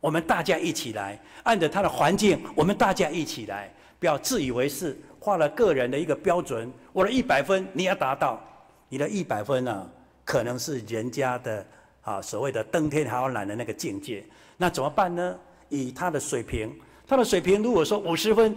[0.00, 3.72] 我们大家一起来；按着他的环境，我们大家一起来。
[4.00, 6.70] 不要自以为是，画了个人的一个标准。
[6.92, 8.42] 我的一百分你要达到，
[8.88, 9.90] 你的一百分呢、
[10.24, 11.66] 可能是人家的
[12.02, 14.24] 啊所谓的登天还要懒的那个境界。
[14.56, 15.38] 那怎么办呢？
[15.68, 16.72] 以他的水平，
[17.06, 18.54] 他的水平如果说五十分，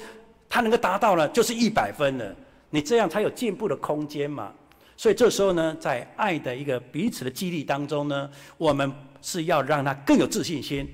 [0.48, 2.36] 他能够达到了，就是一百分了。
[2.70, 4.54] 你这样才有进步的空间嘛。
[4.96, 10.88] 所以这时候呢，在爱的一个彼此的激励当中呢，我们是要让他更有自信心，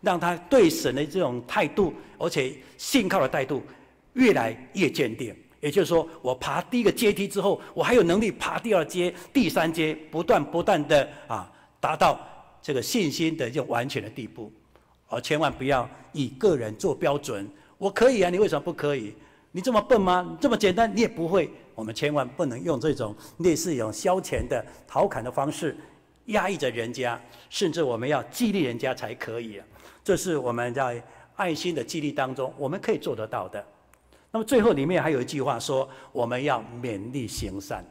[0.00, 3.62] 让他对神的这种态度，而且信靠的态度
[4.12, 5.34] 越来越坚定。
[5.66, 12.20] 也就是说，我爬第一个阶梯之后，我还有能力爬第二阶、第三阶，不断不断的啊，达到
[12.62, 14.52] 这个信心的这种完全的地步。
[15.08, 19.12] 而千万不要以个人做标准，我可以啊，你为什么不可以？
[19.50, 20.38] 你这么笨吗？
[20.40, 21.50] 这么简单你也不会？
[21.74, 25.76] 我们千万不能用这种类似一种消遣的调侃的方式
[26.26, 29.60] 压抑着人家，甚至我们要激励人家才可以。
[30.04, 31.02] 这是我们在
[31.34, 33.66] 爱心的激励当中我们可以做得到的。
[34.36, 37.82] 那么最后里面还有一句话说：我们要勉励行善，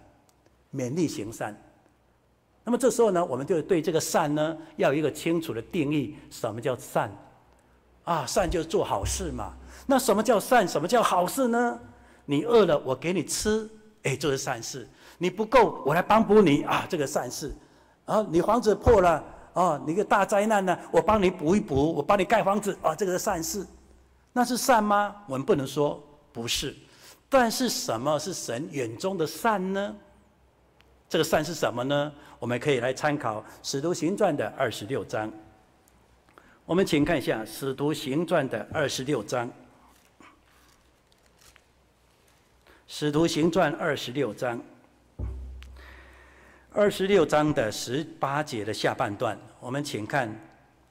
[0.71, 1.59] 勉励行善。
[2.63, 7.11] 那么这时候呢，我们就对这个善呢要有一个清楚的定义：什么叫善？
[8.03, 9.53] 啊，善就是做好事嘛。
[9.87, 10.67] 那什么叫善？
[10.67, 11.79] 什么叫好事呢？
[12.25, 13.67] 你饿了，我给你吃，
[14.03, 14.87] 哎，这是善事。
[15.17, 17.51] 你不够，我来帮补你啊，这个善事。
[18.05, 23.65] 啊，你房子破了，啊，你个大灾难呢，我帮你补一补，我帮你盖房子，啊，这个是善事。
[24.31, 25.15] 那是善吗？
[25.25, 25.99] 我们不能说
[26.35, 26.75] 不是。
[27.29, 29.95] 但是什么是神眼中的善呢？
[31.07, 32.11] 这个善是什么呢？
[32.39, 35.31] 我们可以来参考《使徒行传》的二十六章。
[36.65, 39.49] 我们请看一下《使徒行传》的二十六章。
[42.85, 44.61] 使徒行传二十六章，
[46.71, 50.29] 二十六章的十八节的下半段，我们请看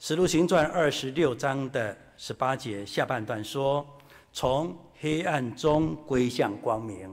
[0.01, 3.87] 使徒行传二十六章的十八节下半段说：
[4.33, 7.07] 从黑暗中归向光明，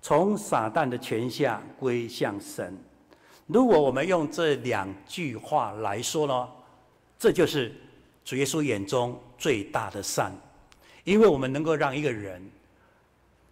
[0.00, 2.78] 从撒旦的权下归向神。
[3.48, 6.48] 如果我们用这两句话来说呢，
[7.18, 7.74] 这就是
[8.24, 10.32] 主耶稣眼中最大的善，
[11.02, 12.40] 因为我们能够让一个人。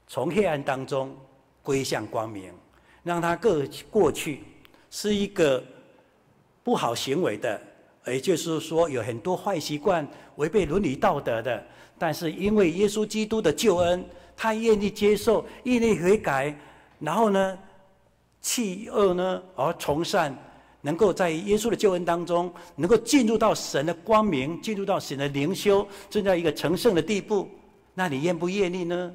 [0.06, 1.12] 从黑暗当中
[1.60, 2.54] 归向光明，
[3.02, 4.44] 让他过过去
[4.88, 5.60] 是一个
[6.62, 7.60] 不好行为的，
[8.06, 10.06] 也就是说有很多坏习惯、
[10.36, 11.66] 违背伦理道德的。
[11.98, 14.04] 但是因为耶稣基督的救恩，
[14.36, 16.56] 他愿意接受、愿意悔改，
[16.98, 17.58] 然后呢
[18.40, 20.36] 弃恶呢而从善，
[20.80, 27.48] 能够在耶稣的救恩当中，能够进入到神的光明，进入到神的灵修，正在一个成圣的地步。
[27.94, 29.12] 那你愿不愿意呢？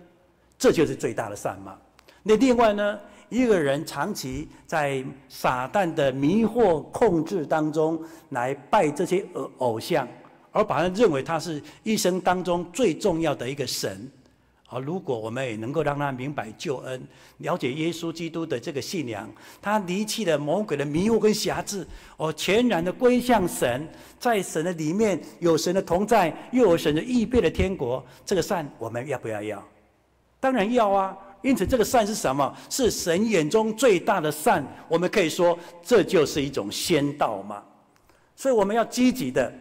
[0.57, 1.77] 这就是最大的善嘛。
[2.23, 10.07] 那另外呢，一个人长期在撒旦的迷惑控制当中来拜这些偶偶像，
[10.51, 14.09] 而把他认为他是一生当中最重要的一个神。
[14.71, 17.01] 而如果我们也能够让他明白救恩，
[17.37, 19.27] 了解耶稣基督的这个信仰，
[19.59, 23.87] 他离弃了魔鬼的迷惑跟辖制，而全然的归向神，
[24.19, 29.63] 在神的里面有神的同在，又有神的预备的天国，这个善我们要不要要？
[30.39, 31.17] 当然要啊！
[31.41, 32.55] 因此，这个善是什么？
[32.69, 34.63] 是神眼中最大的善。
[34.87, 37.63] 我们可以说，这就是一种先道嘛。
[38.35, 39.51] 所以，我们要积极的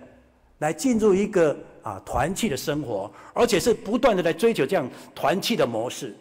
[0.59, 6.15] 来进入一个啊团契的生活，而且是不断的来追求这样团契的模式。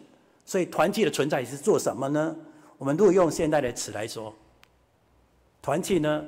[0.44, 2.34] 所以，团契的存在是做什么呢？
[2.78, 4.34] 我们如果用现代的词来说，
[5.60, 6.24] 团契呢，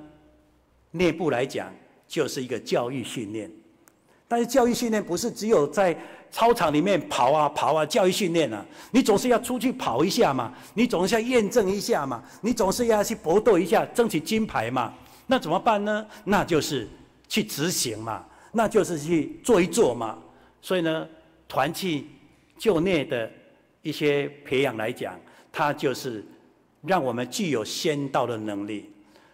[0.91, 1.73] 内部来讲
[2.07, 3.51] 就是一个教育训练。
[4.29, 5.97] 但是教育训练不是只有在
[6.31, 14.93] 操场里面跑啊跑啊，教育训练啊，你总是要出去跑一下嘛，你总是要验证一下嘛，你总是要去搏斗一下，争取金牌嘛。
[15.27, 16.07] 那怎么办呢？
[16.25, 16.87] 那就是
[17.31, 20.19] 去执行嘛，那就是去做一做嘛。
[20.61, 21.09] 所以呢，
[21.49, 22.09] 团契
[22.59, 23.31] 就内的
[23.81, 25.19] 一些培养来讲，
[25.51, 26.23] 它就是
[26.83, 28.91] 让我们具有先导的能力。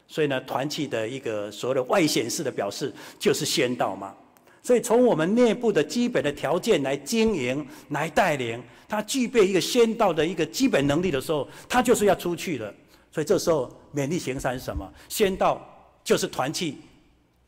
[0.06, 4.14] 所以呢，团契的一个所谓的外显式的表示，就是先导嘛。
[4.62, 12.72] 所以，从我们内部的基本的条件来经营、来带领，它具备一个先导的一个基本能力的时候，它就是要出去了。
[13.12, 14.92] 所以这时候勉励行善是什么？
[15.08, 15.60] 先导
[16.04, 16.78] 就是团契，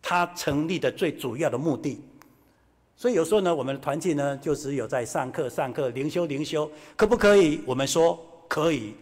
[0.02, 2.00] 它成立的最主要的目的。
[2.96, 7.60] 所以有时候呢，我们的团契呢，就只有在上课、上课、灵修、灵修，可不可以？
[7.64, 8.18] 我们说
[8.48, 8.94] 可以，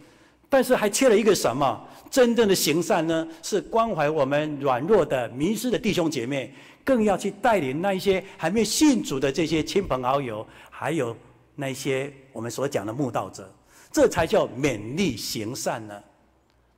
[0.49, 1.83] 但是还缺了一个什么？
[2.09, 6.53] 真正的行善呢，是关怀我们软弱的、迷失的弟兄姐妹。
[6.85, 11.13] 更要去带领那一些还没有信主的这些亲朋好友，还有
[11.53, 13.53] 那些我们所讲的慕道者，
[13.91, 16.01] 这才叫勉励行善呢。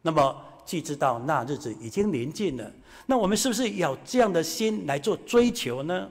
[0.01, 0.35] 那么，
[0.69, 2.71] 既知道那日子已经临近了，
[3.07, 6.07] 那我们是不是有这样的心来做追求呢？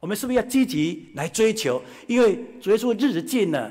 [0.00, 1.80] 我们是不是要积极来追求？
[2.08, 3.70] 因为主耶稣日子近了。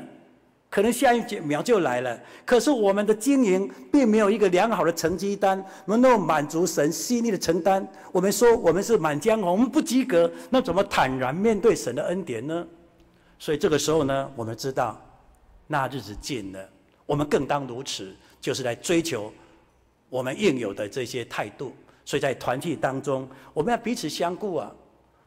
[0.69, 7.85] 可能下一秒就来了，可是我们的经营并没有一个良好的成绩单，能够满足神心意的承担。
[8.13, 12.65] 我们说我们是满江红，我们不及格，那怎么坦然面对神的恩典呢？
[13.37, 14.97] 所以这个时候呢，我们知道
[15.67, 16.69] 那日子近了，
[17.05, 19.29] 我们更当如此，就是来追求
[20.11, 21.73] 我们应有的这些态度。
[22.03, 24.69] 所以在团体当中，我们要彼此相顾啊，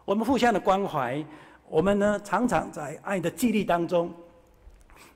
[0.04, 1.24] 我们互相的关怀，
[1.68, 4.12] 我们呢常常在爱的激励当中。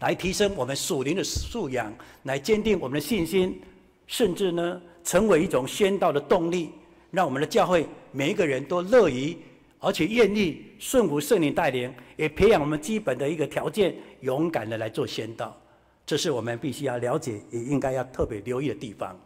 [0.01, 1.93] 来提升我们属灵的素养，
[2.23, 3.61] 来坚定我们的信心，
[4.07, 6.71] 甚至呢，成为一种宣道的动力，
[7.11, 9.37] 让我们的教会每一个人都乐于
[9.81, 15.57] 而且愿意顺服圣灵带领，也培养我们基本的一个条件，勇敢的来做宣道。
[16.07, 19.19] 这是我们必须要了解，也应该要特别留意的地方。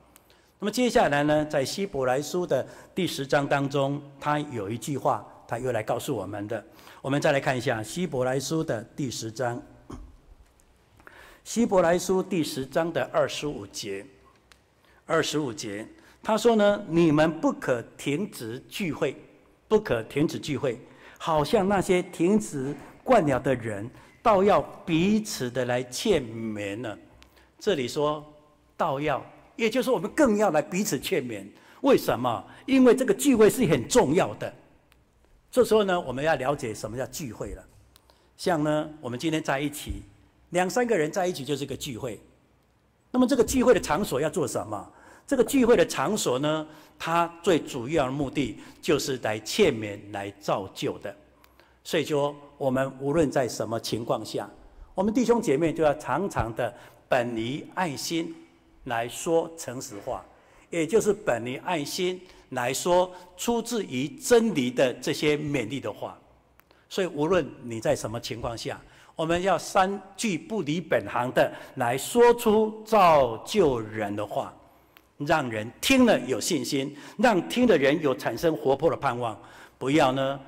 [0.63, 6.65] 那么接下来呢，在希伯来书的第十章当中，他有一句话，他又来告诉我们的。
[7.01, 9.61] 我们再来看一下希伯来书的第十章。
[11.43, 14.07] 希伯来书第十章的二十五节，
[15.05, 15.85] 二十五节，
[16.23, 19.17] 他说呢：“你们不可停止聚会，
[19.67, 20.79] 不可停止聚会，
[21.19, 23.91] 好像那些停止惯了的人，
[24.23, 26.97] 倒要彼此的来劝勉呢。”
[27.59, 28.25] 这里说
[28.79, 29.21] “倒要”，
[29.57, 31.44] 也就是我们更要来彼此劝勉。
[31.82, 32.44] 为什么？
[32.66, 34.53] 因为这个聚会是很重要的。
[35.50, 37.64] 这时候呢，我们要了解什么叫聚会了。
[38.36, 40.03] 像呢，我们今天在一起。
[40.50, 42.20] 两三个人在一起就是一个聚会，
[43.11, 44.92] 那么这个聚会的场所要做什么？
[45.26, 46.66] 这个聚会的场所呢，
[46.98, 51.14] 它最主要的目的就是来劝勉、来造就的。
[51.82, 54.46] 所以说，我们无论在什么情况下，
[54.94, 56.74] 我们弟兄姐妹就要常常的
[57.09, 58.34] 本于爱心
[58.85, 60.24] 来说诚实话，
[60.70, 62.20] 也就是本于爱心
[62.51, 66.18] 来说出自于真理的这些勉励的话。
[66.89, 68.80] 所以，无论你在什么情况下，
[69.16, 74.55] 我们要三句不离本行的来说出造就人的话，
[75.18, 79.39] 让人听了有信心，让听的人有产生活泼的盼望。
[79.78, 80.41] 不要呢，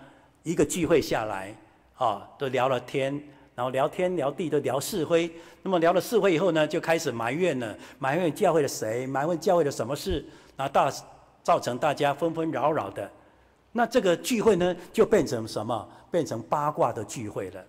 [0.42, 1.54] 一个聚会下来，
[1.96, 3.22] 啊，都聊了天，
[3.54, 5.30] 然后聊天聊地都聊是非。
[5.62, 10.24] 那么聊了是非以后呢，就开始埋怨了，埋怨教会的谁，埋怨教会的什么事，
[10.56, 10.92] 那大
[11.42, 13.10] 造成大家纷纷扰扰的。
[13.72, 15.88] 那这个聚会呢，就变成什么？
[16.10, 17.64] 变成八卦的聚会了。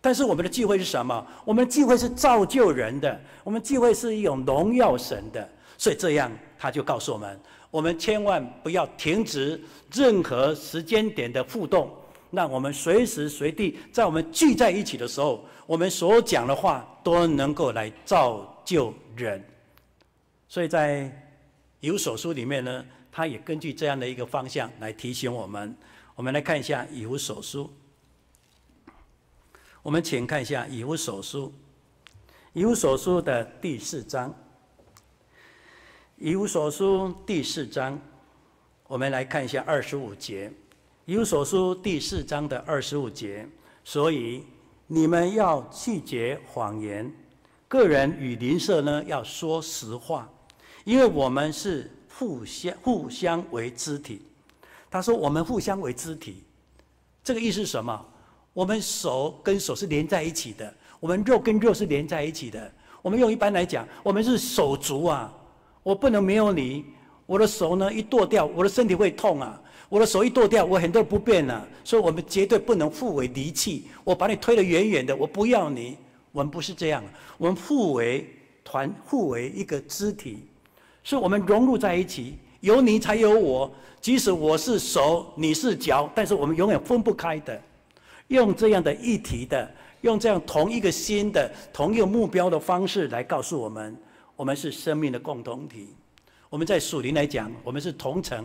[0.00, 1.26] 但是我们的聚会是什么？
[1.44, 5.48] 我们聚会是造就人的，我们聚会是一种荣耀神的。
[5.78, 9.60] 所以这样，他就告诉我们：我们千万不要停止
[9.92, 11.90] 任何时间点的互动，
[12.34, 19.42] 让我们随时随地在我们聚在一起的时候，我们所讲的话都能够来造就人。
[20.48, 21.10] 所以在
[21.80, 25.76] 以弗所书里面呢，他也根据这样的一个方向来提醒我们。
[26.14, 27.70] 我们来看一下以弗所书。
[29.82, 31.46] 我们请看一下《以弗所书》，
[32.54, 34.30] 《以弗所书》的第四章，
[36.16, 38.00] 《以弗所书》第四章，
[38.86, 40.48] 我们来看一下二十五节，
[41.06, 43.46] 《以所书》第四章的二十五节。
[43.84, 44.42] 所以
[44.86, 47.12] 你们要弃绝谎言，
[47.68, 50.26] 个人与邻舍呢要说实话，
[50.84, 54.22] 因为我们是互相互相为肢体。
[54.90, 56.42] 他说：“我们互相为肢体，
[57.22, 58.06] 这个意思是什么？”
[58.54, 62.72] 我们手跟手是连在一起的，我们肉跟肉是连在一起的。
[63.02, 65.30] 我们用一般来讲，我们是手足啊，
[65.82, 66.86] 我不能没有你。
[67.26, 69.60] 我的手呢一剁掉，我的身体会痛啊。
[69.94, 71.64] 我的手一剁掉，我很多不便了。
[71.84, 73.84] 所以我们绝对不能互为离弃。
[74.02, 75.96] 我把你推得远远的，我不要你。
[76.32, 77.00] 我们不是这样，
[77.38, 78.28] 我们互为
[78.64, 80.48] 团，互为一个肢体，
[81.04, 83.72] 是我们融入在一起，有你才有我。
[84.00, 87.62] 即使我是手，你是脚，但是我们永远分不开的。
[88.26, 93.96] 用这样的议题的，用这样同一个心的、同一个目标的方式来告诉我们，
[94.34, 95.90] 我们是生命的共同体。
[96.50, 98.44] 我们在属灵来讲，我们是同城，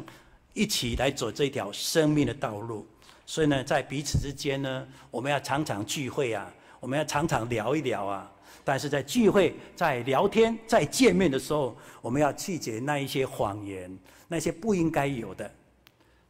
[0.53, 2.85] 一起来走这条生命的道路。
[3.25, 8.31] 所以呢，在彼此之间呢，我们要常常聚会啊，我们要常常聊一聊啊。
[8.63, 13.95] 但是在聚会、在聊天、在见面的时候，我们要拒绝那一些谎言，
[14.27, 15.49] 那些不应该有的。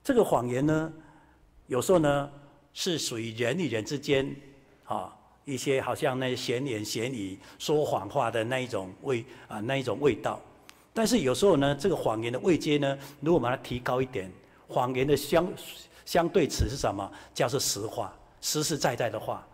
[0.03, 0.93] 这个谎言呢，
[1.67, 2.31] 有时候呢，
[2.73, 4.33] 是属于人与人之间，
[4.85, 5.13] 啊，
[5.43, 10.39] 一些好像那些闲言闲语、说谎话的那一种味啊，那一种味道。
[10.99, 14.29] 但是有时候呢，这个谎言的位阶呢，如果把它提高一点，
[14.67, 15.47] 谎言的相
[16.05, 17.09] 相对词是什么？
[17.33, 19.47] 叫做实话，实实在在的话。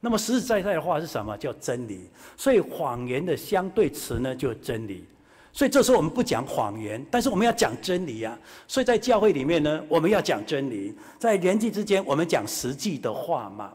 [0.00, 1.36] 那么实实在在的话是什么？
[1.36, 2.08] 叫真理。
[2.34, 5.04] 所以谎言的相对词呢，就是真理。
[5.52, 8.38] 所以这时候我们不讲谎言，但是我们要讲真理呀。
[8.66, 13.70] 所以在教会里面呢，我们要讲真理；在人际之间，我们讲实际的话嘛。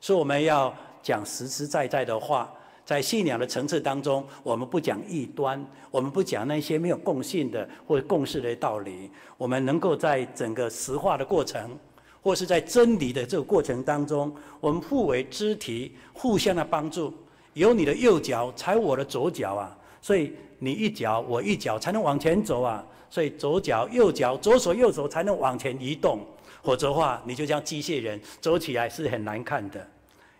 [0.00, 2.50] 所以我们要讲实实在在的话。
[2.88, 9.10] 在信仰的层次当中，我们不讲异端，我们不讲那些没有共性的或者共识的道理。
[9.36, 11.78] 我们能够在整个实化的过程，
[12.22, 17.12] 或是在真理的这个过程当中，我们互为肢体，互相的帮助。
[17.52, 22.82] 有你的右脚踩我的左脚啊，所以你一脚我一脚才能往前走啊。
[23.10, 26.20] 所以左脚右脚，左手右手才能往前移动。
[26.62, 29.86] 否则的话，你就像机械人，走起来是很难看的。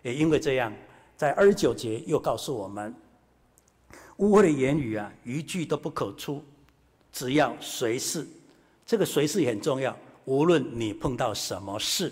[0.01, 0.73] 也因为这样。
[1.19, 2.95] 在二十九节又告诉我们，
[4.19, 6.41] 污秽的言语啊，一句都不可出，
[7.11, 8.25] 只要随事，
[8.85, 9.93] 这个随事也很重要。
[10.23, 12.09] 无论你碰到什么事，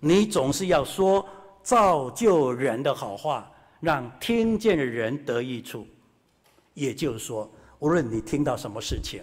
[0.00, 1.26] 你总是要说
[1.62, 3.50] 造就人的好话，
[3.80, 5.86] 让听见的人得益处。
[6.74, 9.22] 也就是说，无论你听到什么事情，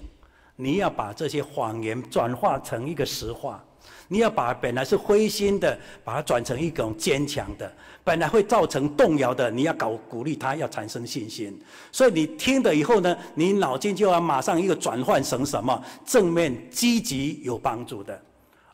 [0.55, 3.63] 你要把这些谎言转化成一个实话。
[4.11, 7.67] 你要把本来是灰心的，把它转成一种坚强的；
[8.03, 11.55] 本来会造成动摇的，你要搞鼓励他，要产生信心。
[11.91, 18.19] 所以你听了以后呢，你脑筋就要马上一个转换成什么正面、积极、有帮助的，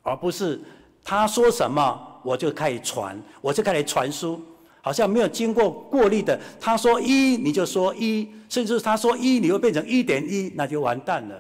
[0.04, 0.62] 而不是
[1.04, 4.42] 他说什么我就开始传，我就开始传输，
[4.80, 6.40] 好像没有经过过滤的。
[6.62, 11.36] 他说一，你就说一，甚至他说一，你会变成一点一，那就完蛋了。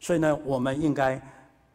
[0.00, 1.22] 所以呢，我们应该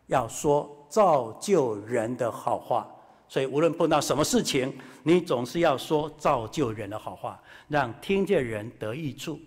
[0.08, 0.70] 要说。
[0.92, 2.86] 造就人的好话，
[3.30, 9.40] 所以无论碰到什么事情，你总是要说造就人的好话，让听见人得益处。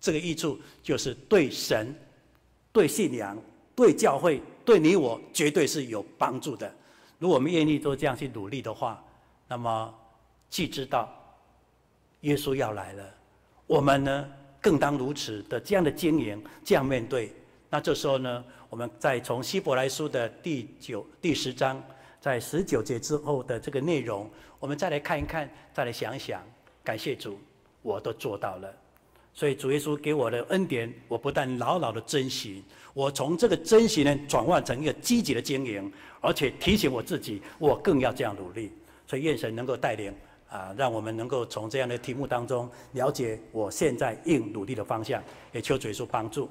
[0.00, 1.92] 这个益处就是对神、
[2.72, 3.36] 对信仰、
[3.74, 6.72] 对教会、对你我，绝对是有帮助的。
[7.18, 9.02] 如果我们愿意都这样去努力的话，
[9.48, 9.92] 那么
[10.48, 11.12] 既知道
[12.20, 13.04] 耶稣要来了，
[13.66, 14.28] 我们呢
[14.60, 17.34] 更当如此的这样的经营，这样面对。
[17.68, 18.44] 那这时候呢，
[18.74, 21.80] 我们再从希伯来书的第九、第十章，
[22.20, 26.42] 在十九节之后的这个内容，我们再来看一看，再来想一想。
[26.82, 27.38] 感谢主，
[27.82, 28.74] 我都做到了。
[29.32, 32.64] 所以主耶稣给我的恩典，我不但牢牢的珍惜，
[32.94, 38.72] 我从这个珍惜呢，转换成一个积极的经营，而且提醒我自己，我更要这样努力。
[39.06, 40.12] 所以愿神能够带领
[40.48, 45.22] 啊，让我们能够从这样的题目当中了解我现在应努力的方向，
[45.52, 46.50] 也求主耶稣帮助。